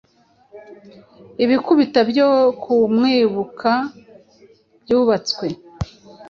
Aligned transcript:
ibikuta 1.43 1.99
byo 2.09 2.29
kumwibuka 2.61 3.71
byubatswe 4.81 5.47